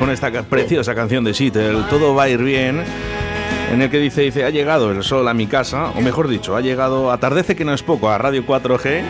con 0.00 0.10
esta 0.10 0.32
preciosa 0.44 0.94
canción 0.94 1.24
de 1.24 1.34
Seattle, 1.34 1.84
Todo 1.90 2.14
va 2.14 2.22
a 2.22 2.28
ir 2.30 2.42
bien, 2.42 2.82
en 3.70 3.82
el 3.82 3.90
que 3.90 3.98
dice, 3.98 4.22
dice, 4.22 4.44
ha 4.44 4.50
llegado 4.50 4.90
el 4.90 5.04
sol 5.04 5.28
a 5.28 5.34
mi 5.34 5.46
casa, 5.46 5.90
o 5.90 6.00
mejor 6.00 6.26
dicho, 6.26 6.56
ha 6.56 6.62
llegado, 6.62 7.12
atardece 7.12 7.54
que 7.54 7.66
no 7.66 7.74
es 7.74 7.82
poco, 7.82 8.08
a 8.08 8.16
Radio 8.16 8.46
4G. 8.46 9.02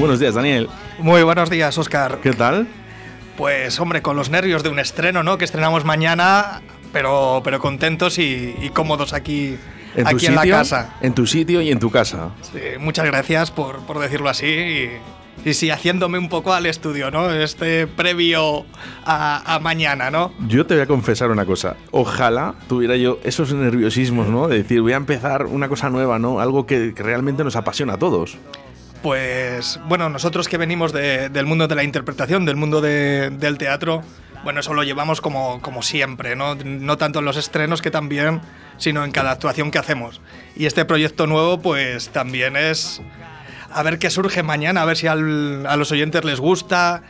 Buenos 0.00 0.18
días, 0.18 0.34
Daniel. 0.34 0.68
Muy 0.98 1.22
buenos 1.22 1.48
días, 1.48 1.78
Oscar. 1.78 2.18
¿Qué 2.20 2.32
tal? 2.32 2.66
Pues 3.36 3.78
hombre, 3.78 4.02
con 4.02 4.16
los 4.16 4.30
nervios 4.30 4.64
de 4.64 4.70
un 4.70 4.80
estreno, 4.80 5.22
¿no? 5.22 5.38
Que 5.38 5.44
estrenamos 5.44 5.84
mañana, 5.84 6.60
pero, 6.92 7.40
pero 7.44 7.60
contentos 7.60 8.18
y, 8.18 8.68
cómodos 8.74 9.12
aquí, 9.12 9.58
¿En 9.94 10.08
aquí 10.08 10.26
en 10.26 10.34
la 10.34 10.44
casa. 10.44 10.96
En 11.02 11.14
tu 11.14 11.28
sitio 11.28 11.60
y 11.60 11.70
en 11.70 11.78
tu 11.78 11.88
casa. 11.92 12.30
Sí, 12.40 12.58
muchas 12.80 13.06
gracias 13.06 13.52
por, 13.52 13.78
por 13.86 14.00
decirlo 14.00 14.28
así. 14.28 14.46
Y, 14.46 14.90
sí, 15.52 15.70
haciéndome 15.70 16.18
un 16.18 16.28
poco 16.28 16.52
al 16.52 16.66
estudio, 16.66 17.10
¿no? 17.10 17.30
Este 17.30 17.86
previo 17.86 18.64
a, 19.04 19.58
mañana, 19.62 20.10
¿no? 20.10 20.32
Yo 20.48 20.66
te 20.66 20.74
voy 20.74 20.82
a 20.82 20.86
confesar 20.86 21.30
una 21.30 21.44
cosa. 21.44 21.76
Ojalá 21.90 22.54
tuviera 22.68 22.96
yo 22.96 23.18
esos 23.24 23.52
nerviosismos, 23.52 24.28
¿no? 24.28 24.48
De 24.48 24.58
decir, 24.62 24.80
voy 24.80 24.92
a 24.92 24.96
empezar 24.96 25.46
una 25.46 25.68
cosa 25.68 25.90
nueva, 25.90 26.18
¿no? 26.18 26.40
Algo 26.40 26.66
que, 26.66 26.94
que 26.94 27.02
realmente 27.02 27.44
nos 27.44 27.56
apasiona 27.56 27.94
a 27.94 27.98
todos. 27.98 28.38
Pues 29.02 29.80
bueno, 29.88 30.08
nosotros 30.08 30.48
que 30.48 30.58
venimos 30.58 30.92
del 30.92 31.46
mundo 31.46 31.66
de 31.66 31.74
la 31.74 31.82
interpretación, 31.82 32.44
del 32.44 32.54
mundo 32.54 32.80
del 32.80 33.58
teatro, 33.58 34.02
bueno, 34.44 34.60
eso 34.60 34.74
lo 34.74 34.84
llevamos 34.84 35.20
como, 35.20 35.60
como 35.60 35.82
siempre, 35.82 36.36
¿no? 36.36 36.54
no 36.54 36.98
tanto 36.98 37.18
en 37.18 37.24
los 37.24 37.36
estrenos 37.36 37.82
que 37.82 37.90
también, 37.90 38.40
sino 38.76 39.04
en 39.04 39.10
cada 39.10 39.32
actuación 39.32 39.72
que 39.72 39.78
hacemos. 39.78 40.20
Y 40.54 40.66
este 40.66 40.84
proyecto 40.84 41.26
nuevo, 41.26 41.60
pues 41.60 42.10
también 42.10 42.56
es 42.56 43.02
a 43.74 43.82
ver 43.82 43.98
qué 43.98 44.10
surge 44.10 44.42
mañana, 44.42 44.82
a 44.82 44.84
ver 44.84 44.96
si 44.96 45.06
a 45.06 45.14
los 45.14 45.92
oyentes 45.92 46.24
les 46.24 46.40
gusta. 46.40 47.02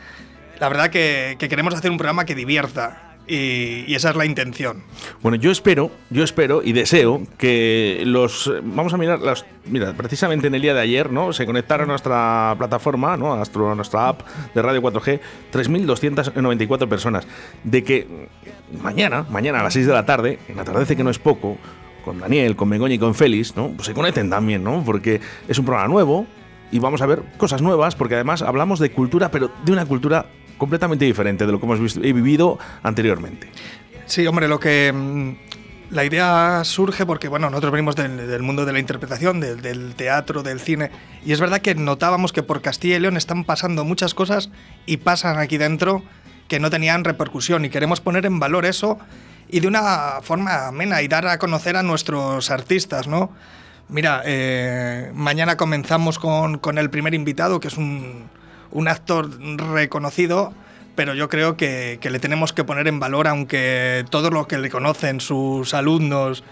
La 0.59 0.69
verdad 0.69 0.89
que, 0.89 1.35
que 1.39 1.49
queremos 1.49 1.73
hacer 1.73 1.91
un 1.91 1.97
programa 1.97 2.25
que 2.25 2.35
divierta, 2.35 3.13
y, 3.27 3.93
esa 3.95 4.09
es 4.09 4.15
la 4.15 4.25
intención. 4.25 4.83
Bueno, 5.21 5.37
yo 5.37 5.51
espero, 5.51 5.91
yo 6.09 6.23
espero 6.23 6.61
y 6.63 6.73
deseo 6.73 7.21
que 7.37 8.03
los. 8.05 8.51
Vamos 8.63 8.93
a 8.93 8.97
mirar, 8.97 9.19
las, 9.19 9.45
mira, 9.65 9.93
precisamente 9.93 10.47
en 10.47 10.55
el 10.55 10.61
día 10.61 10.73
de 10.73 10.81
ayer, 10.81 11.11
¿no? 11.11 11.31
Se 11.31 11.45
conectaron 11.45 11.89
a 11.89 11.93
nuestra 11.93 12.55
plataforma, 12.57 13.15
¿no? 13.15 13.33
A 13.33 13.75
nuestra 13.75 14.09
app 14.09 14.21
de 14.53 14.61
Radio 14.61 14.81
4G, 14.81 15.19
3.294 15.53 16.87
personas. 16.89 17.25
De 17.63 17.83
que 17.83 18.07
mañana, 18.81 19.25
mañana 19.29 19.61
a 19.61 19.63
las 19.63 19.73
6 19.73 19.87
de 19.87 19.93
la 19.93 20.05
tarde, 20.05 20.39
en 20.49 20.59
Atardece 20.59 20.97
que 20.97 21.03
no 21.03 21.09
es 21.09 21.19
poco, 21.19 21.57
con 22.03 22.19
Daniel, 22.19 22.57
con 22.57 22.69
Begoña 22.69 22.95
y 22.95 22.99
con 22.99 23.15
Félix, 23.15 23.55
¿no? 23.55 23.69
Pues 23.69 23.85
se 23.87 23.93
conecten 23.93 24.29
también, 24.29 24.63
¿no? 24.63 24.83
Porque 24.85 25.21
es 25.47 25.57
un 25.57 25.65
programa 25.65 25.87
nuevo 25.87 26.27
y 26.73 26.79
vamos 26.79 27.03
a 27.03 27.05
ver 27.05 27.21
cosas 27.37 27.61
nuevas, 27.61 27.93
porque 27.93 28.15
además 28.15 28.41
hablamos 28.41 28.79
de 28.79 28.91
cultura, 28.91 29.29
pero 29.29 29.51
de 29.63 29.71
una 29.71 29.85
cultura 29.85 30.25
completamente 30.57 31.05
diferente 31.05 31.45
de 31.45 31.51
lo 31.51 31.59
que 31.59 31.65
hemos 31.67 31.79
visto, 31.79 32.01
he 32.03 32.11
vivido 32.13 32.57
anteriormente. 32.81 33.47
Sí, 34.07 34.25
hombre, 34.25 34.47
lo 34.47 34.59
que 34.59 34.91
mm, 34.91 35.93
la 35.93 36.03
idea 36.03 36.63
surge 36.63 37.05
porque, 37.05 37.27
bueno, 37.27 37.51
nosotros 37.51 37.73
venimos 37.73 37.95
del, 37.95 38.41
mundo 38.41 38.65
de 38.65 38.73
la 38.73 38.79
interpretación, 38.79 39.39
del, 39.39 39.93
teatro, 39.93 40.41
del 40.41 40.59
cine, 40.59 40.89
y 41.23 41.31
es 41.31 41.39
verdad 41.39 41.61
que 41.61 41.75
notábamos 41.75 42.33
que 42.33 42.41
por 42.41 42.63
Castilla 42.63 42.95
y 42.95 42.99
León 42.99 43.17
están 43.17 43.43
pasando 43.43 43.85
muchas 43.85 44.15
cosas 44.15 44.49
y 44.87 44.97
pasan 44.97 45.37
aquí 45.37 45.57
dentro 45.57 46.01
que 46.47 46.59
no 46.59 46.71
tenían 46.71 47.03
repercusión 47.03 47.65
y 47.65 47.69
queremos 47.69 48.01
poner 48.01 48.25
en 48.25 48.39
valor 48.39 48.65
eso 48.65 48.97
y 49.47 49.59
de 49.59 49.67
una 49.67 50.21
forma 50.23 50.67
amena 50.69 51.03
y 51.03 51.07
dar 51.07 51.27
a 51.27 51.37
conocer 51.37 51.77
a 51.77 51.83
nuestros 51.83 52.49
artistas, 52.49 53.07
¿no? 53.07 53.31
Mira, 53.89 54.21
eh, 54.25 55.11
mañana 55.13 55.57
comenzamos 55.57 56.17
con, 56.19 56.57
con 56.57 56.77
el 56.77 56.89
primer 56.89 57.13
invitado, 57.13 57.59
que 57.59 57.67
es 57.67 57.77
un, 57.77 58.29
un 58.73 58.87
actor 58.87 59.29
reconocido, 59.71 60.53
pero 60.95 61.13
yo 61.13 61.29
creo 61.29 61.55
que, 61.55 61.99
le 62.01 62.19
tenemos 62.19 62.53
que 62.53 62.63
poner 62.63 62.87
en 62.87 62.99
valor, 62.99 63.27
aunque 63.27 64.05
todos 64.09 64.31
los 64.33 64.47
que 64.47 64.57
le 64.57 64.69
conocen, 64.69 65.21
sus 65.21 65.73
alumnos, 65.73 66.43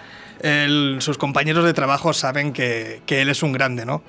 sus 0.99 1.17
compañeros 1.17 1.66
de 1.66 1.73
trabajo 1.73 2.13
saben 2.13 2.53
que, 2.53 3.01
él 3.07 3.29
es 3.29 3.44
un 3.44 3.51
grande, 3.51 3.85
¿no? 3.85 4.01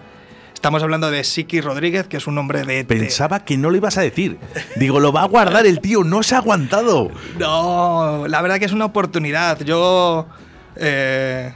Estamos 0.55 0.83
hablando 0.85 1.11
de 1.11 1.25
Siki 1.25 1.61
Rodríguez, 1.61 2.07
que 2.07 2.19
es 2.19 2.29
un 2.29 2.39
hombre 2.39 2.63
de... 2.63 2.85
Pensaba 2.85 3.45
que 3.45 3.57
no 3.57 3.69
lo 3.69 3.77
ibas 3.77 3.99
a 3.99 4.03
decir. 4.03 4.39
Digo, 4.77 5.01
lo 5.01 5.13
va 5.13 5.23
a 5.23 5.27
guardar 5.27 5.67
el 5.67 5.81
tío, 5.81 6.05
no 6.05 6.23
se 6.23 6.37
ha 6.37 6.39
aguantado. 6.39 7.11
No, 7.37 8.29
la 8.29 8.41
verdad 8.41 8.61
que 8.61 8.67
es 8.67 8.73
una 8.73 8.85
oportunidad. 8.85 9.61
Yo... 9.65 10.29
Eh, 10.77 11.53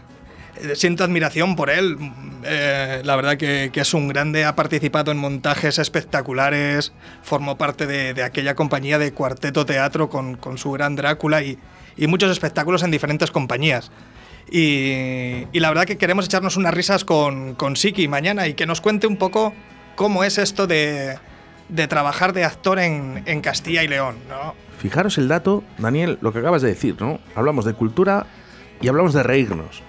siento 0.74 1.04
admiración 1.04 1.56
por 1.56 1.70
él. 1.70 1.96
Eh, 2.44 3.02
la 3.04 3.16
verdad 3.16 3.36
que, 3.36 3.70
es 3.74 3.94
un 3.94 4.08
grande, 4.08 4.44
ha 4.44 4.54
participado 4.54 5.10
en 5.10 5.18
montajes 5.18 5.78
espectaculares, 5.78 6.92
formó 7.22 7.56
parte 7.56 7.86
de, 7.86 8.22
aquella 8.22 8.54
compañía 8.54 8.98
de 8.98 9.12
Cuarteto 9.12 9.66
Teatro 9.66 10.08
con, 10.08 10.38
su 10.58 10.72
gran 10.72 10.96
Drácula 10.96 11.42
y, 11.42 11.58
muchos 12.06 12.30
espectáculos 12.30 12.82
en 12.82 12.90
diferentes 12.90 13.30
compañías. 13.30 13.90
Y, 14.50 15.46
la 15.52 15.68
verdad 15.68 15.84
que 15.84 15.98
queremos 15.98 16.26
echarnos 16.26 16.56
unas 16.56 16.74
risas 16.74 17.04
con, 17.04 17.54
con 17.54 17.76
Siki 17.76 18.08
mañana 18.08 18.46
y 18.46 18.54
que 18.54 18.66
nos 18.66 18.80
cuente 18.80 19.06
un 19.06 19.16
poco 19.16 19.52
cómo 19.96 20.24
es 20.24 20.38
esto 20.38 20.66
de, 20.66 21.18
trabajar 21.88 22.32
de 22.32 22.44
actor 22.44 22.78
en, 22.78 23.22
en 23.26 23.40
Castilla 23.40 23.82
y 23.82 23.88
León. 23.88 24.16
¿no? 24.28 24.54
Fijaros 24.78 25.18
el 25.18 25.26
dato, 25.28 25.64
Daniel, 25.78 26.18
lo 26.20 26.32
que 26.32 26.38
acabas 26.38 26.62
de 26.62 26.68
decir, 26.68 26.96
¿no? 27.00 27.18
Hablamos 27.34 27.64
de 27.64 27.72
cultura 27.72 28.26
y 28.80 28.88
hablamos 28.88 29.14
de 29.14 29.22
reírnos. 29.22 29.82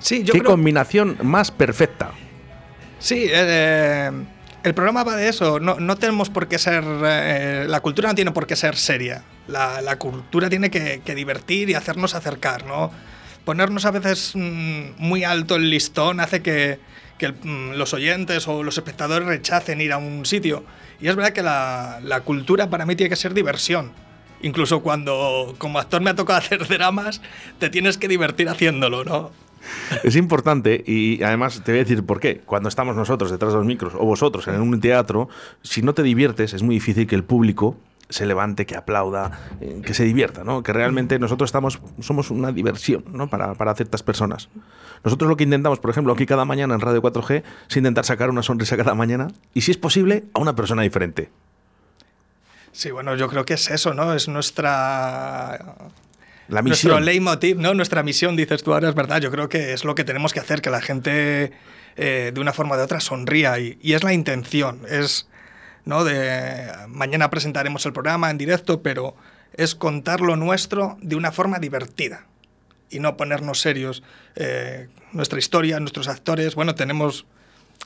Sí, 0.00 0.24
¿Qué 0.24 0.42
combinación 0.42 1.18
más 1.22 1.50
perfecta? 1.50 2.12
Sí, 2.98 3.26
eh, 3.30 4.10
el 4.62 4.74
programa 4.74 5.04
va 5.04 5.16
de 5.16 5.28
eso. 5.28 5.60
No, 5.60 5.96
tenemos 5.96 6.30
por 6.30 6.48
qué 6.48 6.58
ser. 6.58 6.84
Eh, 7.04 7.66
la 7.68 7.80
cultura 7.80 8.08
no 8.08 8.14
tiene 8.14 8.32
por 8.32 8.46
qué 8.46 8.56
ser 8.56 8.76
seria. 8.76 9.22
La, 9.46 9.96
cultura 9.98 10.48
tiene 10.48 10.70
que, 10.70 11.14
divertir 11.14 11.70
y 11.70 11.74
hacernos 11.74 12.14
acercar, 12.14 12.66
¿no? 12.66 12.90
Ponernos 13.44 13.86
a 13.86 13.90
veces 13.90 14.32
mm, 14.34 14.90
muy 14.98 15.24
alto 15.24 15.56
el 15.56 15.70
listón 15.70 16.20
hace 16.20 16.42
que, 16.42 16.78
mm, 17.20 17.72
los 17.72 17.94
oyentes 17.94 18.46
o 18.46 18.62
los 18.62 18.76
espectadores 18.76 19.26
rechacen 19.26 19.80
ir 19.80 19.92
a 19.92 19.98
un 19.98 20.26
sitio. 20.26 20.64
Y 21.00 21.08
es 21.08 21.16
verdad 21.16 21.32
que 21.32 21.42
la, 21.42 22.00
la 22.02 22.20
cultura 22.20 22.68
para 22.68 22.84
mí 22.84 22.94
tiene 22.94 23.08
que 23.10 23.16
ser 23.16 23.34
diversión. 23.34 23.92
Incluso 24.42 24.80
cuando 24.80 25.54
como 25.58 25.78
actor 25.78 26.00
me 26.02 26.10
ha 26.10 26.14
tocado 26.14 26.38
hacer 26.40 26.66
dramas, 26.66 27.20
te 27.58 27.70
tienes 27.70 27.96
que 27.96 28.08
divertir 28.08 28.48
haciéndolo, 28.48 29.04
¿no? 29.04 29.47
Es 30.04 30.16
importante 30.16 30.82
y 30.86 31.22
además 31.22 31.62
te 31.64 31.72
voy 31.72 31.80
a 31.80 31.84
decir 31.84 32.04
por 32.04 32.20
qué. 32.20 32.40
Cuando 32.44 32.68
estamos 32.68 32.96
nosotros 32.96 33.30
detrás 33.30 33.52
de 33.52 33.58
los 33.58 33.66
micros 33.66 33.94
o 33.94 34.04
vosotros 34.04 34.46
en 34.48 34.60
un 34.60 34.80
teatro, 34.80 35.28
si 35.62 35.82
no 35.82 35.94
te 35.94 36.02
diviertes 36.02 36.54
es 36.54 36.62
muy 36.62 36.76
difícil 36.76 37.06
que 37.06 37.14
el 37.14 37.24
público 37.24 37.76
se 38.08 38.26
levante, 38.26 38.66
que 38.66 38.76
aplauda, 38.76 39.38
eh, 39.60 39.82
que 39.84 39.92
se 39.94 40.04
divierta, 40.04 40.44
¿no? 40.44 40.62
Que 40.62 40.72
realmente 40.72 41.18
nosotros 41.18 41.48
estamos, 41.48 41.80
somos 42.00 42.30
una 42.30 42.52
diversión, 42.52 43.04
¿no? 43.12 43.28
Para, 43.28 43.54
para, 43.54 43.74
ciertas 43.74 44.02
personas. 44.02 44.48
Nosotros 45.04 45.28
lo 45.28 45.36
que 45.36 45.44
intentamos, 45.44 45.78
por 45.78 45.90
ejemplo, 45.90 46.12
aquí 46.12 46.24
cada 46.24 46.44
mañana 46.44 46.74
en 46.74 46.80
Radio 46.80 47.02
4G, 47.02 47.42
es 47.68 47.76
intentar 47.76 48.04
sacar 48.04 48.30
una 48.30 48.42
sonrisa 48.42 48.76
cada 48.76 48.94
mañana 48.94 49.28
y, 49.52 49.60
si 49.60 49.70
es 49.70 49.76
posible, 49.76 50.24
a 50.32 50.40
una 50.40 50.56
persona 50.56 50.82
diferente. 50.82 51.30
Sí, 52.72 52.90
bueno, 52.90 53.14
yo 53.16 53.28
creo 53.28 53.44
que 53.44 53.54
es 53.54 53.70
eso, 53.70 53.92
¿no? 53.92 54.14
Es 54.14 54.28
nuestra 54.28 55.76
la 56.48 56.62
misión. 56.62 56.92
Nuestro 56.92 57.00
leitmotiv, 57.00 57.58
¿no? 57.58 57.74
Nuestra 57.74 58.02
misión, 58.02 58.36
dices 58.36 58.62
tú 58.62 58.72
ahora, 58.72 58.88
es 58.88 58.94
verdad. 58.94 59.20
Yo 59.20 59.30
creo 59.30 59.48
que 59.48 59.72
es 59.72 59.84
lo 59.84 59.94
que 59.94 60.04
tenemos 60.04 60.32
que 60.32 60.40
hacer, 60.40 60.62
que 60.62 60.70
la 60.70 60.80
gente 60.80 61.52
eh, 61.96 62.32
de 62.34 62.40
una 62.40 62.52
forma 62.52 62.74
o 62.74 62.78
de 62.78 62.84
otra 62.84 63.00
sonría. 63.00 63.58
Y, 63.58 63.78
es 63.82 64.02
la 64.02 64.12
intención. 64.12 64.82
Es, 64.88 65.28
¿no? 65.84 66.04
De, 66.04 66.70
mañana 66.88 67.30
presentaremos 67.30 67.84
el 67.86 67.92
programa 67.92 68.30
en 68.30 68.38
directo, 68.38 68.82
pero 68.82 69.14
es 69.54 69.74
contar 69.74 70.20
lo 70.20 70.36
nuestro 70.36 70.96
de 71.02 71.16
una 71.16 71.32
forma 71.32 71.58
divertida 71.58 72.26
y 72.90 72.98
no 72.98 73.16
ponernos 73.16 73.60
serios. 73.60 74.02
Eh, 74.36 74.88
nuestra 75.12 75.38
historia, 75.38 75.80
nuestros 75.80 76.08
actores, 76.08 76.54
bueno, 76.54 76.74
tenemos... 76.74 77.26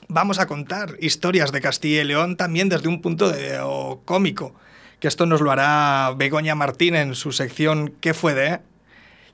Vamos 0.07 0.39
a 0.39 0.47
contar 0.47 0.97
historias 0.99 1.51
de 1.51 1.61
Castilla 1.61 2.01
y 2.01 2.05
León 2.05 2.35
también 2.35 2.67
desde 2.67 2.87
un 2.87 3.01
punto 3.01 3.29
de, 3.29 3.59
cómico 4.05 4.55
que 5.03 5.09
esto 5.09 5.25
nos 5.25 5.41
lo 5.41 5.51
hará 5.51 6.13
Begoña 6.15 6.55
Martín 6.55 6.95
en 6.95 7.13
su 7.13 7.33
sección 7.33 7.93
¿Qué 7.99 8.13
fue 8.13 8.33
de? 8.33 8.61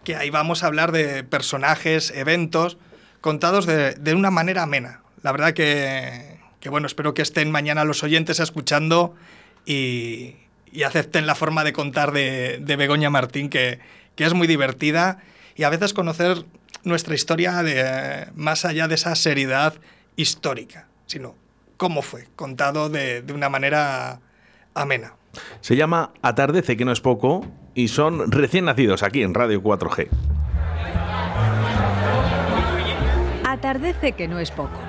Que 0.03 0.15
ahí 0.15 0.31
vamos 0.31 0.63
a 0.63 0.65
hablar 0.65 0.91
de 0.91 1.23
personajes, 1.23 2.09
eventos, 2.09 2.79
contados 3.21 3.67
de, 3.67 4.13
una 4.15 4.31
manera 4.31 4.63
amena. 4.63 5.03
La 5.21 5.31
verdad 5.31 5.53
que, 5.53 6.39
bueno, 6.71 6.87
espero 6.87 7.13
que 7.13 7.21
estén 7.21 7.51
mañana 7.51 7.83
los 7.83 8.01
oyentes 8.01 8.39
escuchando 8.39 9.13
y, 9.63 10.37
acepten 10.83 11.27
la 11.27 11.35
forma 11.35 11.63
de 11.63 11.71
contar 11.71 12.13
de, 12.13 12.75
Begoña 12.75 13.11
Martín, 13.11 13.47
que, 13.51 13.79
es 14.17 14.33
muy 14.33 14.47
divertida 14.47 15.19
y 15.55 15.65
a 15.65 15.69
veces 15.69 15.93
conocer 15.93 16.45
nuestra 16.83 17.13
historia 17.13 17.61
de, 17.61 18.27
más 18.33 18.65
allá 18.65 18.87
de 18.87 18.95
esa 18.95 19.13
seriedad 19.13 19.75
histórica, 20.15 20.87
sino 21.05 21.35
cómo 21.77 22.01
fue, 22.01 22.25
contado 22.35 22.89
de 22.89 23.23
una 23.31 23.49
manera 23.49 24.19
amena. 24.73 25.13
Se 25.61 25.75
llama 25.75 26.11
Atardece, 26.21 26.77
que 26.77 26.85
no 26.85 26.91
es 26.91 27.01
poco, 27.01 27.45
y 27.75 27.87
son 27.89 28.31
recién 28.31 28.65
nacidos 28.65 29.03
aquí 29.03 29.21
en 29.21 29.33
Radio 29.33 29.61
4G. 29.61 30.07
Atardece, 33.45 34.13
que 34.13 34.27
no 34.27 34.39
es 34.39 34.51
poco 34.51 34.88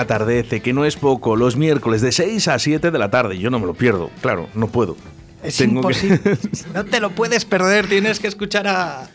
Atardece, 0.00 0.60
que 0.60 0.72
no 0.72 0.84
es 0.84 0.96
poco, 0.96 1.36
los 1.36 1.56
miércoles 1.56 2.00
de 2.00 2.12
6 2.12 2.48
a 2.48 2.58
7 2.58 2.90
de 2.90 2.98
la 2.98 3.10
tarde. 3.10 3.38
Yo 3.38 3.50
no 3.50 3.58
me 3.58 3.66
lo 3.66 3.74
pierdo, 3.74 4.10
claro, 4.20 4.48
no 4.54 4.68
puedo. 4.68 4.96
Es 5.42 5.56
Tengo 5.56 5.80
que- 5.86 5.94
imposible. 6.06 6.38
No 6.74 6.84
te 6.84 7.00
lo 7.00 7.10
puedes 7.10 7.44
perder, 7.44 7.86
tienes 7.88 8.20
que 8.20 8.26
escuchar 8.28 8.66
a, 8.66 9.08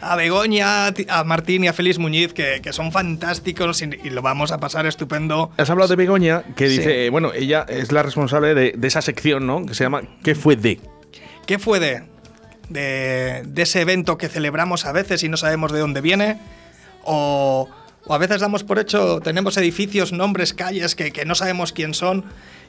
a 0.00 0.16
Begoña, 0.16 0.86
a 1.08 1.24
Martín 1.24 1.64
y 1.64 1.68
a 1.68 1.72
Félix 1.72 1.98
Muñiz, 1.98 2.32
que, 2.32 2.60
que 2.62 2.72
son 2.72 2.92
fantásticos 2.92 3.82
y, 3.82 3.90
y 4.04 4.10
lo 4.10 4.22
vamos 4.22 4.52
a 4.52 4.58
pasar 4.58 4.86
estupendo. 4.86 5.50
Has 5.56 5.70
hablado 5.70 5.88
de 5.88 5.96
Begoña, 5.96 6.42
que 6.56 6.68
Sí. 6.68 6.78
dice, 6.78 7.06
eh, 7.06 7.10
bueno, 7.10 7.32
ella 7.34 7.64
es 7.68 7.90
la 7.90 8.02
responsable 8.04 8.54
de, 8.54 8.74
de 8.76 8.88
esa 8.88 9.02
sección, 9.02 9.46
¿no? 9.46 9.64
Que 9.66 9.74
se 9.74 9.82
llama 9.84 10.02
¿Qué 10.22 10.34
fue 10.36 10.54
de? 10.56 10.78
¿Qué 11.46 11.58
fue 11.58 11.80
de, 11.80 12.02
de, 12.68 13.42
de 13.46 13.62
ese 13.62 13.80
evento 13.80 14.16
que 14.16 14.28
celebramos 14.28 14.86
a 14.86 14.92
veces 14.92 15.22
y 15.24 15.28
no 15.28 15.36
sabemos 15.36 15.72
de 15.72 15.80
dónde 15.80 16.00
viene? 16.00 16.38
O, 17.04 17.68
o 18.06 18.14
a 18.14 18.18
veces 18.18 18.40
damos 18.40 18.64
por 18.64 18.78
hecho, 18.78 19.20
tenemos 19.20 19.56
edificios, 19.56 20.12
nombres, 20.12 20.52
calles 20.54 20.94
que, 20.94 21.12
que 21.12 21.24
no 21.24 21.34
sabemos 21.34 21.72
quién 21.72 21.94
son 21.94 22.24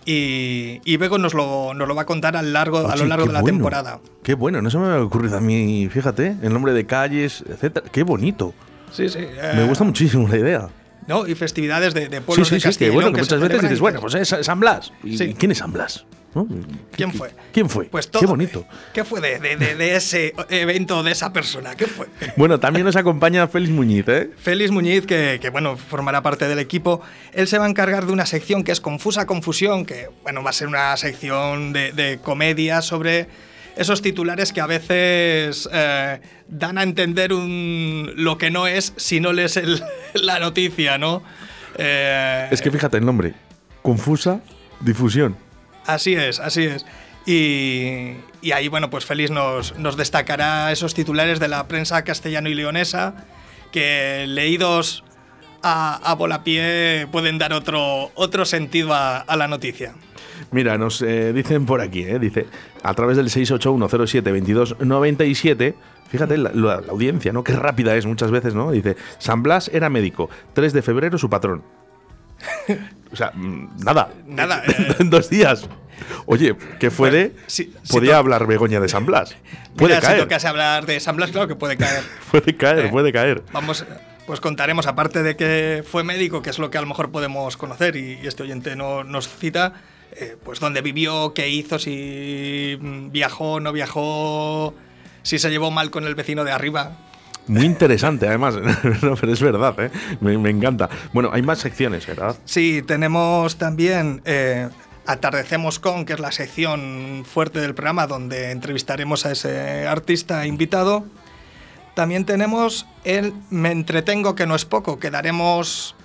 y, 0.06 0.82
y 0.86 0.98
Bego 0.98 1.18
nos 1.18 1.34
lo, 1.34 1.74
nos 1.74 1.88
lo 1.88 1.96
va 1.96 2.04
a 2.04 2.06
contar 2.06 2.38
a, 2.38 2.44
largo, 2.44 2.88
a 2.90 2.96
lo 2.96 3.06
largo 3.06 3.26
de 3.26 3.34
la 3.34 3.42
bueno, 3.42 3.58
temporada. 3.58 4.00
Qué 4.24 4.36
bueno, 4.36 4.62
no 4.62 4.70
se 4.70 4.78
me 4.78 4.86
había 4.86 5.04
ocurrido 5.04 5.38
a 5.38 5.42
mí, 5.42 5.90
fíjate, 5.90 6.38
el 6.42 6.54
nombre 6.54 6.74
de 6.74 6.86
calles, 6.86 7.44
etcétera. 7.50 7.88
Qué 7.92 8.04
bonito. 8.04 8.54
Sí, 8.92 9.10
sí. 9.10 9.20
Me 9.20 9.64
eh, 9.64 9.68
gusta 9.68 9.84
muchísimo 9.84 10.28
la 10.28 10.38
idea. 10.38 10.70
¿No? 11.08 11.28
Y 11.28 11.36
festividades 11.36 11.94
de, 11.94 12.10
de 12.10 12.18
Sí, 12.18 12.24
pueblos 12.26 12.48
sí, 12.48 12.56
de 12.56 12.60
sí, 12.62 12.68
Castilla 12.68 12.92
y 12.92 12.94
bueno, 12.94 13.12
que 13.14 13.22
muchas 13.22 13.40
veces 13.40 13.62
dices, 13.62 13.78
en- 13.78 13.82
bueno, 13.82 14.00
pues 14.02 14.16
es 14.16 14.36
San 14.46 14.60
Blas. 14.60 14.92
¿Y 15.04 15.18
Sí. 15.18 15.34
quién 15.38 15.52
es 15.52 15.58
San 15.60 15.72
Blas? 15.72 16.06
¿No? 16.34 16.46
¿Quién 16.92 17.12
¿Qué- 17.12 17.18
fue? 17.18 17.32
¿Quién 17.54 17.70
fue? 17.70 17.86
Pues 17.86 18.08
Qué 18.08 18.12
todo. 18.20 18.28
bonito. 18.28 18.66
¿Qué 18.94 19.06
fue 19.06 19.22
de, 19.22 19.40
de- 19.40 19.56
de- 19.56 19.76
de 19.76 19.96
ese 19.96 20.34
evento, 20.50 21.02
de 21.02 21.12
esa 21.14 21.32
persona? 21.32 21.76
¿Qué 21.76 21.88
fue? 21.88 22.08
Bueno, 22.36 22.60
también 22.60 22.86
nos 22.86 22.98
acompaña 22.98 23.48
Félix 23.48 23.72
Muñiz, 23.72 24.04
¿eh? 24.10 24.32
Félix 24.38 24.70
Muñiz, 24.70 25.06
que, 25.06 25.40
que, 25.42 25.50
bueno, 25.50 25.78
formará 25.78 26.22
parte 26.22 26.50
del 26.50 26.60
equipo, 26.60 27.00
él 27.32 27.48
se 27.48 27.58
va 27.58 27.66
a 27.66 27.70
encargar 27.70 28.06
de 28.06 28.12
una 28.12 28.26
sección 28.26 28.66
que 28.66 28.74
es 28.74 28.82
Confusa 28.82 29.26
Confusión, 29.26 29.86
que 29.86 30.10
bueno, 30.24 30.44
va 30.44 30.50
a 30.50 30.54
ser 30.54 30.68
una 30.68 30.98
sección 30.98 31.72
de, 31.72 31.94
de 31.94 32.20
comedia 32.22 32.82
sobre 32.82 33.28
esos 33.76 34.02
titulares 34.02 34.54
que 34.54 34.62
a 34.62 34.68
veces 34.68 35.68
eh, 35.72 36.22
dan 36.48 36.78
a 36.78 36.84
entender 36.84 37.34
un, 37.34 38.12
lo 38.16 38.38
que 38.38 38.50
no 38.52 38.68
es 38.68 38.94
si 38.96 39.20
no 39.20 39.34
lees 39.34 39.58
el- 39.58 39.84
la 40.14 40.40
noticia, 40.40 40.98
¿no? 40.98 41.24
Eh, 41.78 42.48
Es 42.52 42.62
que 42.62 42.72
fíjate 42.72 42.98
el 42.98 43.06
nombre. 43.06 43.34
Confusa 43.82 44.40
difusión. 44.80 45.36
Así 45.86 46.16
es, 46.16 46.40
así 46.40 46.64
es. 46.64 46.86
Y, 47.28 48.16
y 48.42 48.52
ahí, 48.54 48.68
bueno, 48.68 48.90
pues 48.90 49.06
Félix 49.06 49.32
nos, 49.32 49.78
nos 49.78 49.98
destacará 49.98 50.72
esos 50.72 50.94
titulares 50.94 51.40
de 51.40 51.48
la 51.48 51.68
prensa 51.68 52.04
castellano 52.04 52.50
y 52.50 52.54
leonesa 52.54 53.26
que 53.72 54.26
leídos 54.28 55.04
a, 55.64 55.96
a 56.10 56.14
volapié 56.16 57.08
pueden 57.12 57.38
dar 57.40 57.52
otro, 57.54 58.12
otro 58.16 58.46
sentido 58.46 58.94
a, 58.94 59.18
a 59.18 59.36
la 59.36 59.48
noticia. 59.48 59.96
Mira, 60.52 60.78
nos 60.78 61.02
eh, 61.02 61.34
dicen 61.34 61.66
por 61.66 61.82
aquí, 61.82 62.04
¿eh? 62.04 62.20
dice, 62.20 62.46
a 62.84 62.94
través 62.94 63.18
del 63.18 63.28
681072297, 63.30 65.76
fíjate 66.10 66.38
la, 66.38 66.52
la- 66.54 66.82
la 66.82 66.92
audiencia, 66.92 67.32
¿no? 67.34 67.44
Qué 67.44 67.54
rápida 67.54 67.96
es 67.96 68.06
muchas 68.06 68.32
veces, 68.32 68.56
¿no? 68.56 68.72
Dice, 68.72 68.96
San 69.20 69.44
Blas 69.44 69.70
era 69.74 69.90
médico, 69.90 70.30
3 70.54 70.74
de 70.74 70.82
febrero 70.82 71.18
su 71.18 71.30
patrón. 71.30 71.64
o 73.12 73.16
sea, 73.16 73.32
mm, 73.34 73.84
nada. 73.84 74.10
Nada, 74.28 74.64
eh. 74.68 74.96
en 75.00 75.10
dos 75.10 75.30
días. 75.30 75.68
Oye, 76.26 76.56
¿qué 76.80 76.92
fue 76.92 77.10
Bueno, 77.10 77.26
de? 77.30 77.36
si- 77.48 77.74
si 77.84 77.94
Podía 77.94 78.18
hablar 78.18 78.48
Begoña 78.48 78.80
de 78.80 78.90
San 78.90 79.06
Blas. 79.06 79.36
Puede 79.76 79.96
Mira, 79.96 80.02
si 80.02 80.08
caer. 80.08 80.22
tocase 80.24 80.48
hablar 80.48 80.86
de 80.86 81.00
San 81.00 81.16
Blas, 81.16 81.32
claro 81.32 81.48
que 81.48 81.56
puede 81.56 81.78
caer. 81.78 82.04
Puede 82.32 82.56
caer, 82.56 82.86
Eh. 82.86 82.90
puede 82.90 83.12
caer. 83.12 83.44
Vamos, 83.52 83.86
pues 84.26 84.40
contaremos, 84.40 84.88
aparte 84.88 85.22
de 85.24 85.36
que 85.36 85.84
fue 85.90 86.04
médico, 86.04 86.42
que 86.42 86.50
es 86.50 86.60
lo 86.60 86.70
que 86.72 86.78
a 86.78 86.82
lo 86.82 86.88
mejor 86.88 87.12
podemos 87.12 87.58
conocer 87.58 87.96
y, 87.96 88.20
y 88.22 88.28
este 88.28 88.44
oyente 88.44 88.76
no, 88.76 89.04
nos 89.04 89.28
cita, 89.30 89.74
eh, 90.16 90.38
pues 90.44 90.60
dónde 90.60 90.82
vivió, 90.82 91.34
qué 91.34 91.50
hizo, 91.50 91.80
si 91.80 92.78
viajó, 93.12 93.60
no 93.60 93.72
viajó, 93.72 94.74
si 95.24 95.40
se 95.40 95.50
llevó 95.50 95.72
mal 95.72 95.92
con 95.92 96.06
el 96.06 96.16
vecino 96.16 96.44
de 96.44 96.52
arriba. 96.52 96.98
Muy 97.48 97.66
interesante, 97.66 98.28
además. 98.28 98.56
no, 99.02 99.16
pero 99.16 99.34
es 99.34 99.42
verdad, 99.42 99.80
¿eh? 99.80 99.92
me, 100.22 100.38
me 100.38 100.50
encanta. 100.50 100.90
Bueno, 101.14 101.30
hay 101.32 101.42
más 101.42 101.60
secciones, 101.60 102.08
¿verdad? 102.08 102.36
Sí, 102.46 102.82
tenemos 102.82 103.58
también 103.58 104.22
eh, 104.26 104.68
Atardecemos 105.08 105.78
con, 105.78 106.06
que 106.06 106.14
es 106.14 106.20
la 106.20 106.32
sección 106.32 107.26
fuerte 107.32 107.60
del 107.60 107.76
programa 107.76 108.08
donde 108.08 108.50
entrevistaremos 108.50 109.28
a 109.28 109.34
ese 109.34 109.86
artista 109.86 110.48
invitado. 110.48 111.06
También 111.94 112.26
tenemos 112.26 112.88
el 113.04 113.34
Me 113.52 113.72
entretengo, 113.72 114.34
que 114.34 114.48
no 114.48 114.56
es 114.56 114.66
poco, 114.66 114.98
que 114.98 115.12
daremos 115.12 115.96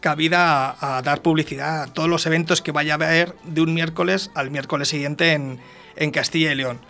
cabida 0.00 0.70
a, 0.70 0.98
a 0.98 1.02
dar 1.02 1.22
publicidad 1.22 1.82
a 1.82 1.86
todos 1.86 2.08
los 2.08 2.26
eventos 2.26 2.62
que 2.62 2.72
vaya 2.72 2.94
a 2.94 2.96
haber 2.96 3.34
de 3.44 3.60
un 3.60 3.74
miércoles 3.74 4.30
al 4.34 4.50
miércoles 4.50 4.88
siguiente 4.88 5.32
en, 5.32 5.60
en 5.96 6.10
Castilla 6.10 6.52
y 6.52 6.54
León, 6.56 6.80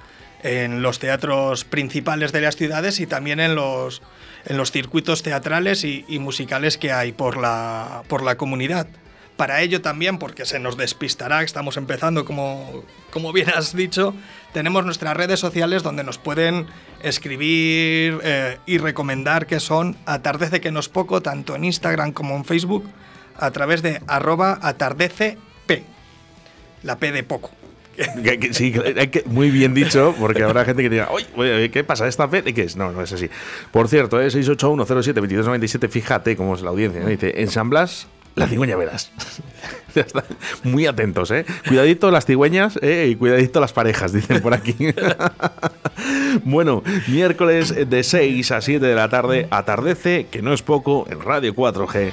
en 0.42 0.82
los 0.82 0.98
teatros 0.98 1.64
principales 1.64 2.32
de 2.32 2.40
las 2.40 2.56
ciudades 2.56 3.00
y 3.00 3.06
también 3.06 3.40
en 3.40 3.54
los, 3.54 4.02
en 4.46 4.56
los 4.56 4.70
circuitos 4.70 5.22
teatrales 5.22 5.84
y, 5.84 6.04
y 6.08 6.18
musicales 6.18 6.78
que 6.78 6.92
hay 6.92 7.12
por 7.12 7.36
la, 7.36 8.02
por 8.08 8.22
la 8.22 8.36
comunidad. 8.36 8.86
Para 9.36 9.62
ello 9.62 9.80
también, 9.80 10.18
porque 10.18 10.44
se 10.44 10.58
nos 10.58 10.76
despistará, 10.76 11.42
estamos 11.42 11.78
empezando, 11.78 12.26
como, 12.26 12.84
como 13.10 13.32
bien 13.32 13.48
has 13.48 13.74
dicho, 13.74 14.14
tenemos 14.52 14.84
nuestras 14.84 15.16
redes 15.16 15.40
sociales 15.40 15.82
donde 15.82 16.04
nos 16.04 16.18
pueden 16.18 16.66
escribir 17.02 18.20
eh, 18.22 18.58
y 18.66 18.76
recomendar 18.76 19.46
que 19.46 19.58
son 19.58 19.96
Atardece 20.04 20.60
que 20.60 20.70
no 20.70 20.80
es 20.80 20.90
poco, 20.90 21.22
tanto 21.22 21.56
en 21.56 21.64
Instagram 21.64 22.12
como 22.12 22.36
en 22.36 22.44
Facebook, 22.44 22.84
a 23.40 23.50
través 23.50 23.82
de 23.82 24.00
arroba 24.06 24.58
atardecepl, 24.62 25.82
la 26.82 26.98
P 26.98 27.12
de 27.12 27.22
poco. 27.22 27.50
Sí, 28.52 28.74
muy 29.26 29.50
bien 29.50 29.74
dicho, 29.74 30.14
porque 30.18 30.42
habrá 30.42 30.64
gente 30.64 30.82
que 30.82 30.88
diga, 30.88 31.08
oye, 31.36 31.70
¿qué 31.70 31.84
pasa 31.84 32.08
esta? 32.08 32.28
¿Y 32.44 32.52
qué 32.52 32.62
es? 32.62 32.76
No, 32.76 32.92
no 32.92 33.02
es 33.02 33.12
así. 33.12 33.28
Por 33.72 33.88
cierto, 33.88 34.20
¿eh? 34.20 34.28
681072297, 34.28 35.88
fíjate 35.88 36.36
cómo 36.36 36.54
es 36.54 36.62
la 36.62 36.70
audiencia. 36.70 37.04
Dice, 37.04 37.42
en 37.42 37.50
San 37.50 37.68
Blas, 37.68 38.06
la 38.36 38.46
cigüeña 38.46 38.76
verás. 38.76 39.10
Muy 40.62 40.86
atentos, 40.86 41.30
¿eh? 41.30 41.44
Cuidadito 41.66 42.10
las 42.10 42.24
cigüeñas 42.24 42.78
¿eh? 42.80 43.08
y 43.10 43.16
cuidadito 43.16 43.60
las 43.60 43.72
parejas, 43.72 44.12
dicen 44.12 44.40
por 44.40 44.54
aquí. 44.54 44.76
bueno, 46.44 46.82
miércoles 47.08 47.74
de 47.88 48.02
6 48.02 48.50
a 48.52 48.60
7 48.60 48.84
de 48.84 48.94
la 48.94 49.08
tarde, 49.08 49.48
atardece, 49.50 50.26
que 50.30 50.42
no 50.42 50.54
es 50.54 50.62
poco, 50.62 51.06
en 51.10 51.20
Radio 51.20 51.54
4G. 51.54 52.12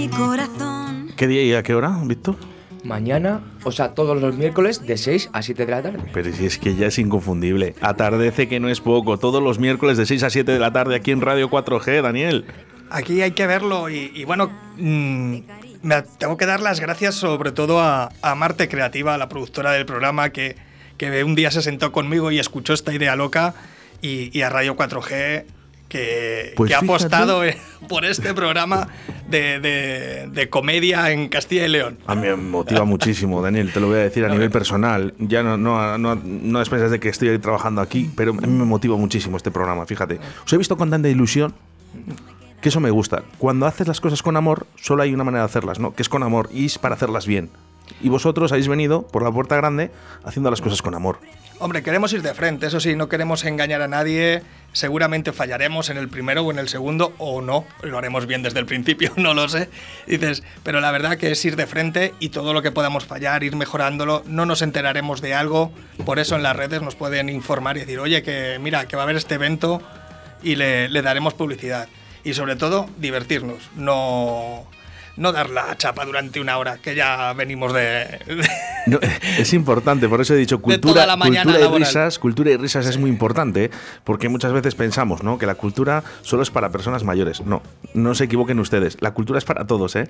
Mi 0.00 0.08
corazón. 0.08 1.12
¿Qué 1.14 1.26
día 1.26 1.42
y 1.42 1.52
a 1.52 1.62
qué 1.62 1.74
hora, 1.74 2.00
Víctor? 2.04 2.36
Mañana, 2.84 3.42
o 3.64 3.72
sea, 3.72 3.92
todos 3.92 4.18
los 4.18 4.34
miércoles 4.34 4.86
de 4.86 4.96
6 4.96 5.28
a 5.34 5.42
7 5.42 5.66
de 5.66 5.70
la 5.70 5.82
tarde. 5.82 5.98
Pero 6.14 6.32
si 6.32 6.46
es 6.46 6.56
que 6.56 6.74
ya 6.74 6.86
es 6.86 6.98
inconfundible. 6.98 7.74
Atardece 7.82 8.48
que 8.48 8.60
no 8.60 8.70
es 8.70 8.80
poco. 8.80 9.18
Todos 9.18 9.42
los 9.42 9.58
miércoles 9.58 9.98
de 9.98 10.06
6 10.06 10.22
a 10.22 10.30
7 10.30 10.52
de 10.52 10.58
la 10.58 10.72
tarde 10.72 10.96
aquí 10.96 11.10
en 11.10 11.20
Radio 11.20 11.50
4G, 11.50 12.00
Daniel. 12.00 12.46
Aquí 12.88 13.20
hay 13.20 13.32
que 13.32 13.46
verlo 13.46 13.90
y, 13.90 14.24
bueno, 14.24 14.50
mm, 14.78 15.36
me 15.82 16.02
tengo 16.18 16.38
que 16.38 16.46
dar 16.46 16.60
las 16.60 16.80
gracias 16.80 17.14
sobre 17.14 17.52
todo 17.52 17.80
a, 17.80 18.10
Marte 18.36 18.68
Creativa, 18.68 19.18
la 19.18 19.28
productora 19.28 19.72
del 19.72 19.84
programa, 19.84 20.30
que, 20.30 20.56
que, 20.96 21.22
un 21.22 21.34
día 21.34 21.50
se 21.50 21.60
sentó 21.60 21.92
conmigo 21.92 22.30
y 22.30 22.38
escuchó 22.38 22.72
esta 22.72 22.94
idea 22.94 23.14
loca 23.16 23.54
y, 24.00 24.36
y 24.36 24.42
a 24.42 24.48
Radio 24.48 24.76
4G 24.76 25.44
que, 25.90 26.52
pues 26.56 26.72
ha 26.72 26.78
apostado 26.78 27.42
por 27.88 28.04
este 28.06 28.32
programa 28.32 28.88
de, 29.28 30.48
comedia 30.48 31.10
en 31.10 31.28
Castilla 31.28 31.66
y 31.66 31.68
León. 31.68 31.98
A 32.06 32.14
mí 32.14 32.22
me 32.22 32.36
motiva 32.36 32.84
muchísimo, 32.84 33.42
Daniel, 33.42 33.72
te 33.72 33.80
lo 33.80 33.88
voy 33.88 33.96
a 33.98 34.02
decir 34.02 34.24
a 34.24 34.28
nivel 34.28 34.50
personal. 34.50 35.12
Ya 35.18 35.42
no, 35.42 35.58
no, 35.58 35.98
no, 35.98 36.14
no 36.14 36.64
de 36.64 37.00
que 37.00 37.08
estoy 37.08 37.38
trabajando 37.38 37.82
aquí, 37.82 38.08
pero 38.16 38.30
a 38.32 38.46
mí 38.46 38.46
me 38.46 38.64
motiva 38.64 38.96
muchísimo 38.96 39.36
este 39.36 39.50
programa, 39.50 39.84
fíjate. 39.84 40.18
Os 40.46 40.52
he 40.52 40.56
visto 40.56 40.78
con 40.78 40.88
tanta 40.88 41.08
ilusión 41.08 41.52
que 42.62 42.68
eso 42.68 42.80
me 42.80 42.90
gusta. 42.90 43.24
Cuando 43.38 43.66
haces 43.66 43.88
las 43.88 44.00
cosas 44.00 44.22
con 44.22 44.36
amor, 44.36 44.66
solo 44.76 45.02
hay 45.02 45.12
una 45.12 45.24
manera 45.24 45.42
de 45.42 45.46
hacerlas, 45.46 45.80
¿no? 45.80 45.92
Que 45.94 46.02
es 46.02 46.08
con 46.08 46.22
amor 46.22 46.48
y 46.52 46.66
es 46.66 46.78
para 46.78 46.94
hacerlas 46.94 47.26
bien. 47.26 47.50
Y 48.00 48.08
vosotros 48.08 48.52
habéis 48.52 48.68
venido 48.68 49.02
por 49.02 49.24
la 49.24 49.32
puerta 49.32 49.56
grande 49.56 49.90
haciendo 50.24 50.50
las 50.50 50.60
cosas 50.60 50.82
con 50.82 50.94
amor. 50.94 51.18
Hombre, 51.62 51.82
queremos 51.82 52.10
ir 52.14 52.22
de 52.22 52.32
frente, 52.32 52.68
eso 52.68 52.80
sí, 52.80 52.96
no 52.96 53.10
queremos 53.10 53.44
engañar 53.44 53.82
a 53.82 53.86
nadie. 53.86 54.42
Seguramente 54.72 55.30
fallaremos 55.30 55.90
en 55.90 55.98
el 55.98 56.08
primero 56.08 56.42
o 56.42 56.50
en 56.50 56.58
el 56.58 56.70
segundo, 56.70 57.12
o 57.18 57.42
no, 57.42 57.66
lo 57.82 57.98
haremos 57.98 58.24
bien 58.24 58.42
desde 58.42 58.60
el 58.60 58.64
principio, 58.64 59.12
no 59.16 59.34
lo 59.34 59.46
sé. 59.46 59.68
Dices, 60.06 60.42
pero 60.62 60.80
la 60.80 60.90
verdad 60.90 61.18
que 61.18 61.32
es 61.32 61.44
ir 61.44 61.56
de 61.56 61.66
frente 61.66 62.14
y 62.18 62.30
todo 62.30 62.54
lo 62.54 62.62
que 62.62 62.72
podamos 62.72 63.04
fallar, 63.04 63.44
ir 63.44 63.56
mejorándolo, 63.56 64.22
no 64.26 64.46
nos 64.46 64.62
enteraremos 64.62 65.20
de 65.20 65.34
algo. 65.34 65.70
Por 66.06 66.18
eso 66.18 66.34
en 66.34 66.42
las 66.42 66.56
redes 66.56 66.80
nos 66.80 66.94
pueden 66.94 67.28
informar 67.28 67.76
y 67.76 67.80
decir, 67.80 67.98
oye, 67.98 68.22
que 68.22 68.58
mira, 68.58 68.86
que 68.86 68.96
va 68.96 69.02
a 69.02 69.04
haber 69.04 69.16
este 69.16 69.34
evento 69.34 69.82
y 70.42 70.56
le, 70.56 70.88
le 70.88 71.02
daremos 71.02 71.34
publicidad. 71.34 71.88
Y 72.24 72.32
sobre 72.32 72.56
todo, 72.56 72.88
divertirnos, 72.96 73.68
no 73.76 74.64
no 75.20 75.32
dar 75.32 75.50
la 75.50 75.76
chapa 75.76 76.06
durante 76.06 76.40
una 76.40 76.56
hora, 76.56 76.78
que 76.78 76.94
ya 76.94 77.34
venimos 77.34 77.74
de... 77.74 78.18
es 79.38 79.52
importante, 79.52 80.08
por 80.08 80.20
eso 80.22 80.34
he 80.34 80.38
dicho 80.38 80.60
cultura, 80.62 81.06
cultura 81.16 81.60
y 81.60 81.78
risas. 81.78 82.18
Cultura 82.18 82.50
y 82.50 82.56
risas 82.56 82.86
es 82.86 82.96
muy 82.96 83.10
importante, 83.10 83.70
porque 84.02 84.30
muchas 84.30 84.52
veces 84.52 84.74
pensamos 84.74 85.22
¿no? 85.22 85.38
que 85.38 85.44
la 85.44 85.56
cultura 85.56 86.02
solo 86.22 86.42
es 86.42 86.50
para 86.50 86.70
personas 86.70 87.04
mayores. 87.04 87.42
No, 87.42 87.62
no 87.92 88.14
se 88.14 88.24
equivoquen 88.24 88.58
ustedes. 88.60 88.96
La 89.00 89.12
cultura 89.12 89.38
es 89.38 89.44
para 89.44 89.66
todos, 89.66 89.94
¿eh? 89.94 90.08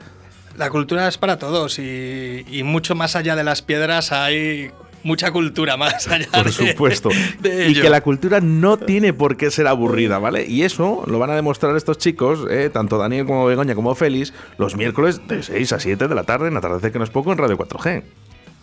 La 0.56 0.70
cultura 0.70 1.08
es 1.08 1.18
para 1.18 1.38
todos 1.38 1.80
y, 1.80 2.44
y 2.48 2.62
mucho 2.62 2.94
más 2.94 3.16
allá 3.16 3.34
de 3.34 3.42
las 3.44 3.62
piedras 3.62 4.12
hay 4.12 4.70
mucha 5.02 5.30
cultura 5.32 5.76
más 5.76 6.08
allá 6.08 6.28
Por 6.32 6.52
supuesto. 6.52 7.10
y 7.42 7.74
que 7.74 7.90
la 7.90 8.00
cultura 8.00 8.40
no 8.40 8.76
tiene 8.76 9.12
por 9.12 9.36
qué 9.36 9.50
ser 9.50 9.66
aburrida, 9.66 10.18
¿vale? 10.18 10.46
Y 10.46 10.62
eso 10.62 11.04
lo 11.06 11.18
van 11.18 11.30
a 11.30 11.34
demostrar 11.36 11.76
estos 11.76 11.98
chicos, 11.98 12.46
eh, 12.50 12.70
tanto 12.72 12.98
Daniel 12.98 13.26
como 13.26 13.46
Begoña 13.46 13.74
como 13.74 13.94
Félix, 13.94 14.32
los 14.58 14.76
miércoles 14.76 15.20
de 15.28 15.42
6 15.42 15.72
a 15.72 15.80
7 15.80 16.08
de 16.08 16.14
la 16.14 16.24
tarde 16.24 16.48
en 16.48 16.56
Atardecer 16.56 16.92
que 16.92 16.98
no 16.98 17.04
es 17.04 17.10
poco 17.10 17.32
en 17.32 17.38
Radio 17.38 17.56
4G. 17.56 18.02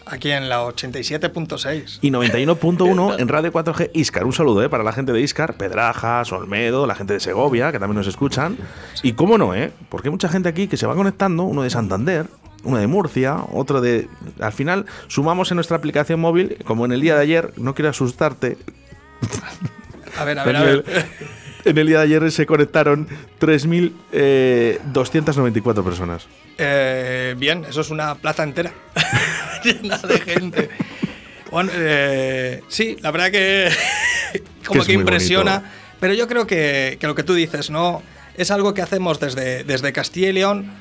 Aquí 0.10 0.32
en 0.32 0.48
la 0.48 0.64
87.6. 0.64 2.00
Y 2.02 2.12
91.1 2.12 3.20
en 3.20 3.28
Radio 3.28 3.52
4G 3.52 3.92
Iscar. 3.94 4.24
Un 4.24 4.32
saludo 4.32 4.64
¿eh? 4.64 4.70
para 4.70 4.84
la 4.84 4.94
gente 4.94 5.12
de 5.12 5.20
Iscar, 5.20 5.56
Pedrajas, 5.58 6.32
Olmedo, 6.32 6.88
la 6.88 6.96
gente 6.96 7.14
de 7.14 7.20
Segovia, 7.20 7.74
que 7.74 7.80
también 7.80 7.98
nos 7.98 8.08
escuchan. 8.08 8.58
Y 9.04 9.14
cómo 9.14 9.38
no, 9.38 9.54
¿eh? 9.54 9.72
Porque 9.90 10.08
hay 10.08 10.12
mucha 10.12 10.30
gente 10.30 10.48
aquí 10.48 10.68
que 10.68 10.78
se 10.78 10.88
va 10.88 10.96
conectando, 10.96 11.44
uno 11.44 11.64
de 11.64 11.70
Santander, 11.70 12.28
uno 12.68 12.78
de 12.78 12.86
Murcia, 12.88 13.38
otro 13.54 13.80
de... 13.80 14.10
Al 14.42 14.52
final 14.52 14.86
sumamos 15.08 15.50
en 15.52 15.56
nuestra 15.56 15.78
aplicación 15.78 16.20
móvil, 16.20 16.58
como 16.66 16.84
en 16.86 16.92
el 16.92 17.00
día 17.00 17.16
de 17.16 17.22
ayer, 17.22 17.54
no 17.56 17.74
quiero 17.74 17.88
asustarte. 17.90 18.58
A 20.18 20.26
ver, 20.26 20.38
a 20.38 20.44
ver, 20.44 20.58
a 20.58 20.64
ver. 20.64 20.84
En 21.66 21.76
el 21.78 21.88
día 21.88 21.98
de 21.98 22.04
ayer 22.04 22.32
se 22.32 22.46
conectaron 22.46 23.08
3.294 23.42 25.84
personas. 25.84 26.28
Eh, 26.58 27.36
bien, 27.38 27.66
eso 27.68 27.82
es 27.82 27.90
una 27.90 28.16
plaza 28.16 28.44
entera 28.44 28.72
llena 29.64 29.98
de 29.98 30.20
gente. 30.22 30.70
Bueno, 31.52 31.70
eh, 31.74 32.62
sí, 32.70 32.96
la 33.02 33.12
verdad 33.12 33.32
que 33.32 33.70
como 34.66 34.86
que, 34.86 34.94
impresiona. 34.94 35.70
Pero 36.00 36.14
yo 36.14 36.30
creo 36.30 36.48
que, 36.48 36.96
que, 37.02 37.08
lo 37.08 37.16
que 37.16 37.24
tú 37.24 37.34
dices, 37.34 37.70
¿no? 37.70 38.02
Es 38.38 38.50
algo 38.50 38.74
que 38.74 38.82
hacemos 38.82 39.20
desde, 39.20 39.66
desde 39.66 39.92
Castilla 39.92 40.30
y 40.30 40.34
León 40.34 40.72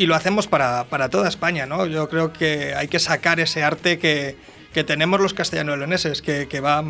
y 0.00 0.06
lo 0.06 0.14
hacemos 0.14 0.46
para, 0.46 0.84
para, 0.84 1.10
toda 1.10 1.28
España, 1.28 1.66
¿no? 1.66 1.84
Yo 1.84 2.08
creo 2.08 2.32
que 2.32 2.74
hay 2.74 2.88
que 2.88 2.98
sacar 2.98 3.38
ese 3.38 3.62
arte 3.62 3.98
que, 3.98 4.34
que 4.72 4.82
tenemos 4.82 5.20
los 5.20 5.34
castellano-leoneses, 5.34 6.22
que, 6.22 6.48
que, 6.48 6.60
va, 6.60 6.82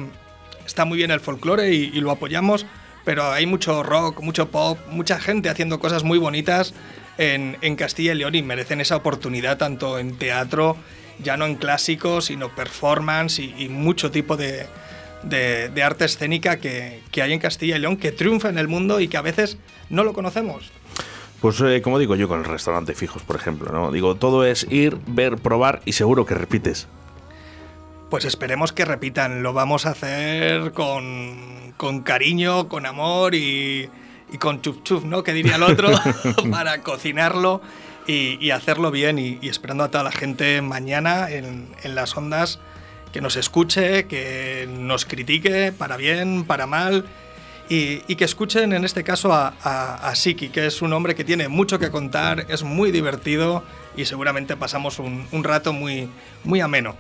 está 0.65 0.85
muy 0.85 0.97
bien 0.97 1.11
el 1.11 1.19
folclore 1.19 1.75
y, 1.75 1.91
lo 2.01 2.13
apoyamos, 2.13 2.67
pero 3.05 3.33
hay 3.33 3.47
mucho 3.47 3.83
rock, 3.83 4.21
mucho 4.21 4.53
pop, 4.53 4.79
mucha 4.91 5.19
gente 5.19 5.49
haciendo 5.49 5.81
cosas 5.81 6.05
muy 6.05 6.19
bonitas 6.19 6.73
en, 7.19 7.59
en 7.63 7.75
Castilla 7.75 8.13
y 8.13 8.19
León 8.19 8.37
y 8.37 8.45
merecen 8.45 8.81
esa 8.81 8.95
oportunidad 8.95 9.59
tanto 9.59 9.99
en 9.99 10.17
teatro, 10.17 10.77
ya 11.19 11.37
no 11.37 11.47
en 11.47 11.57
clásicos, 11.57 12.27
sino 12.27 12.55
performance 12.55 13.41
y, 13.41 13.69
mucho 13.69 14.13
tipo 14.13 14.37
de, 14.37 14.69
de, 15.25 15.69
de, 15.69 15.83
arte 15.83 16.05
escénica 16.05 16.61
que, 16.61 17.01
que 17.11 17.23
hay 17.23 17.33
en 17.33 17.41
Castilla 17.41 17.75
y 17.75 17.81
León, 17.81 17.97
que 17.97 18.13
triunfa 18.13 18.51
en 18.51 18.59
el 18.59 18.69
mundo 18.69 19.01
y 19.01 19.09
que 19.09 19.17
a 19.17 19.23
veces 19.23 19.59
no 19.89 20.05
lo 20.05 20.13
conocemos. 20.13 20.71
Pues 21.41 21.61
eh, 21.63 21.81
como 21.83 21.99
digo 21.99 22.17
yo 22.17 22.29
con 22.29 22.41
el 22.41 22.45
restaurante 22.45 22.95
fijos, 22.95 23.23
por 23.23 23.37
ejemplo, 23.37 23.73
¿no? 23.73 23.91
Digo, 23.91 24.15
todo 24.15 24.45
es 24.45 24.67
ir, 24.71 24.99
ver, 25.07 25.39
probar 25.39 25.81
y 25.87 25.93
seguro 25.93 26.27
que 26.27 26.35
repites. 26.35 26.87
Pues 28.11 28.25
esperemos 28.25 28.73
que 28.73 28.85
repitan. 28.85 29.43
Lo 29.43 29.53
vamos 29.53 29.87
a 29.87 29.91
hacer 29.91 30.73
con, 30.73 31.73
con 31.77 32.01
cariño, 32.01 32.69
con 32.69 32.85
amor 32.85 33.35
y, 33.35 33.89
y 34.31 34.39
con 34.39 34.61
chuf 34.61 34.83
chuf, 34.83 35.05
¿no? 35.05 35.23
Que 35.23 35.33
diría 35.33 35.57
el 35.57 35.63
otro, 35.63 35.91
para 36.51 36.83
cocinarlo 36.83 37.63
y, 38.07 38.37
y 38.45 38.51
hacerlo 38.51 38.91
bien. 38.91 39.19
Y, 39.19 39.39
y, 39.41 39.49
esperando 39.49 39.85
a 39.85 39.91
toda 39.91 40.05
la 40.05 40.13
gente 40.13 40.61
mañana 40.61 41.31
en, 41.31 41.69
en 41.83 41.95
las 41.95 42.15
ondas 42.17 42.59
que 43.13 43.23
nos 43.23 43.37
escuche, 43.37 44.07
que 44.07 44.69
nos 44.71 45.07
critique, 45.07 45.73
para 45.73 45.97
bien, 45.97 46.45
para 46.45 46.67
mal 46.67 47.07
y, 47.71 48.17
que 48.17 48.25
escuchen 48.25 48.73
en 48.73 48.85
este 48.85 49.05
caso 49.05 49.33
a, 49.33 49.55
a, 49.63 50.15
Siki, 50.17 50.49
que 50.49 50.67
es 50.67 50.83
un 50.83 50.93
hombre 50.93 51.15
que 51.15 51.23
tiene 51.23 51.47
mucho 51.49 51.79
que 51.79 51.91
contar, 51.91 52.47
es 52.49 52.65
muy 52.65 52.91
divertido 52.91 53.63
y 53.97 54.05
seguramente 54.07 54.57
pasamos 54.57 54.99
un, 54.99 55.27
un 55.31 55.45
rato 55.45 55.73
muy, 55.73 56.09
muy 56.43 56.61
ameno. 56.61 56.97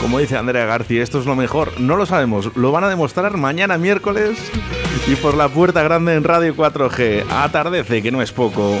Como 0.00 0.20
dice 0.20 0.38
Andrea 0.38 0.64
García, 0.64 1.02
esto 1.02 1.18
es 1.18 1.26
lo 1.26 1.36
mejor. 1.36 1.78
No 1.80 1.96
lo 1.96 2.06
sabemos, 2.06 2.56
lo 2.56 2.72
van 2.72 2.84
a 2.84 2.88
demostrar 2.88 3.36
mañana 3.36 3.76
miércoles 3.76 4.38
y 5.06 5.16
por 5.16 5.34
la 5.34 5.50
puerta 5.50 5.82
grande 5.82 6.14
en 6.14 6.24
Radio 6.24 6.56
4G. 6.56 7.26
Atardece, 7.28 8.00
que 8.00 8.10
no 8.10 8.22
es 8.22 8.32
poco. 8.32 8.80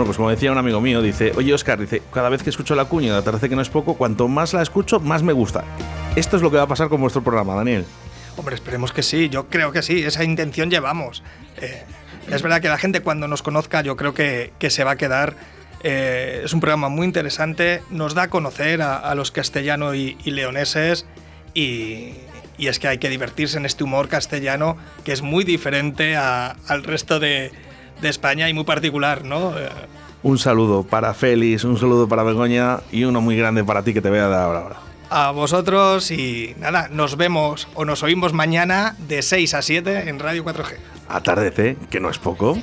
Bueno, 0.00 0.06
pues 0.08 0.16
como 0.16 0.30
decía 0.30 0.50
un 0.50 0.56
amigo 0.56 0.80
mío, 0.80 1.02
dice, 1.02 1.32
oye 1.36 1.52
Oscar, 1.52 1.78
dice, 1.78 2.00
cada 2.10 2.30
vez 2.30 2.42
que 2.42 2.48
escucho 2.48 2.74
la 2.74 2.86
cuña 2.86 3.12
de 3.12 3.18
Atardece 3.18 3.50
que 3.50 3.54
no 3.54 3.60
es 3.60 3.68
poco, 3.68 3.98
cuanto 3.98 4.28
más 4.28 4.54
la 4.54 4.62
escucho, 4.62 4.98
más 4.98 5.22
me 5.22 5.34
gusta. 5.34 5.62
Esto 6.16 6.36
es 6.38 6.42
lo 6.42 6.50
que 6.50 6.56
va 6.56 6.62
a 6.62 6.66
pasar 6.66 6.88
con 6.88 7.02
vuestro 7.02 7.22
programa, 7.22 7.54
Daniel. 7.54 7.84
Hombre, 8.38 8.54
esperemos 8.54 8.92
que 8.94 9.02
sí, 9.02 9.28
yo 9.28 9.48
creo 9.50 9.72
que 9.72 9.82
sí, 9.82 10.02
esa 10.02 10.24
intención 10.24 10.70
llevamos. 10.70 11.22
Eh, 11.60 11.82
es 12.30 12.40
verdad 12.40 12.62
que 12.62 12.68
la 12.70 12.78
gente 12.78 13.02
cuando 13.02 13.28
nos 13.28 13.42
conozca 13.42 13.82
yo 13.82 13.94
creo 13.98 14.14
que, 14.14 14.54
que 14.58 14.70
se 14.70 14.84
va 14.84 14.92
a 14.92 14.96
quedar. 14.96 15.34
Eh, 15.82 16.40
es 16.46 16.54
un 16.54 16.60
programa 16.60 16.88
muy 16.88 17.04
interesante, 17.06 17.82
nos 17.90 18.14
da 18.14 18.22
a 18.22 18.28
conocer 18.30 18.80
a, 18.80 18.96
a 18.96 19.14
los 19.14 19.30
castellanos 19.30 19.96
y, 19.96 20.16
y 20.24 20.30
leoneses 20.30 21.04
y, 21.52 22.14
y 22.56 22.68
es 22.68 22.78
que 22.78 22.88
hay 22.88 22.96
que 22.96 23.10
divertirse 23.10 23.58
en 23.58 23.66
este 23.66 23.84
humor 23.84 24.08
castellano 24.08 24.78
que 25.04 25.12
es 25.12 25.20
muy 25.20 25.44
diferente 25.44 26.16
a- 26.16 26.56
al 26.68 26.84
resto 26.84 27.20
de, 27.20 27.52
de 28.00 28.08
España 28.08 28.48
y 28.48 28.54
muy 28.54 28.64
particular, 28.64 29.24
¿no? 29.24 29.58
Eh, 29.58 29.68
Un 30.22 30.38
saludo 30.38 30.82
para 30.82 31.14
Félix, 31.14 31.64
un 31.64 31.78
saludo 31.78 32.08
para 32.08 32.22
Begoña 32.22 32.80
y 32.92 33.04
uno 33.04 33.20
muy 33.20 33.36
grande 33.36 33.64
para 33.64 33.82
ti 33.82 33.94
que 33.94 34.00
te 34.02 34.10
voy 34.10 34.18
a 34.18 34.28
dar 34.28 34.42
ahora. 34.56 34.76
a 35.12 35.30
vosotros 35.32 36.10
y 36.12 36.54
nada, 36.60 36.88
nos 36.88 37.16
vemos 37.16 37.66
o 37.74 37.84
nos 37.84 38.02
oímos 38.02 38.32
mañana 38.32 38.94
de 39.08 39.22
6 39.22 39.54
a 39.54 39.62
7 39.62 40.08
en 40.08 40.18
Radio 40.20 40.44
4G. 40.44 40.76
Atardece, 41.08 41.76
que 41.90 41.98
no 41.98 42.10
es 42.10 42.18
poco. 42.18 42.56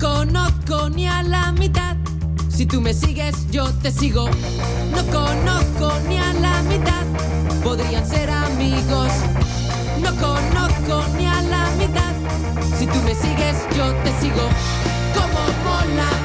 Conozco 0.00 0.88
ni 0.88 1.06
a 1.06 1.22
la 1.22 1.52
mitad, 1.52 1.94
si 2.48 2.64
tú 2.66 2.80
me 2.80 2.94
sigues 2.94 3.50
yo 3.50 3.70
te 3.82 3.92
sigo. 3.92 4.28
No 4.90 5.04
conozco 5.12 5.92
ni 6.08 6.16
a 6.16 6.32
la 6.34 6.62
mitad, 6.62 7.04
podrían 7.62 8.06
ser 8.06 8.30
amigos. 8.30 9.12
No 10.02 10.10
conozco 10.16 11.04
ni 11.18 11.26
a 11.26 11.42
la 11.42 11.68
mitad, 11.78 12.12
si 12.78 12.86
tú 12.86 12.98
me 13.04 13.14
sigues 13.14 13.56
yo 13.76 13.92
te 14.02 14.12
sigo. 14.20 14.48
Como 15.14 15.40
mola 15.64 16.19